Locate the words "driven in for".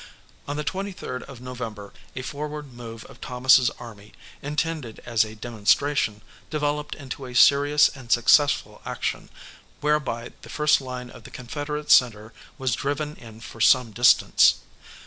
12.73-13.61